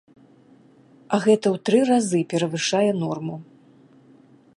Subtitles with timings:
[1.17, 3.37] А гэта ў тры разы перавышае норму!